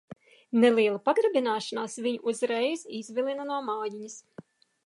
Neliela 0.61 1.01
pagrabināšanās 1.09 1.99
viņu 2.07 2.33
uzreiz 2.33 2.85
izvilina 3.03 3.49
no 3.51 3.63
mājiņas. 3.71 4.21